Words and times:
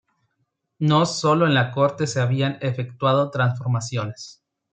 No 0.79 1.05
solo 1.05 1.45
en 1.45 1.53
la 1.53 1.69
corte 1.69 2.07
se 2.07 2.19
habían 2.19 2.57
efectuado 2.61 3.29
transformaciones. 3.29 4.41